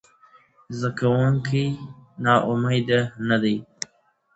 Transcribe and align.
زده 0.79 0.89
کوونکي 0.99 1.63
ناامیده 2.23 2.99
نه 3.27 3.37
دي. 3.43 3.55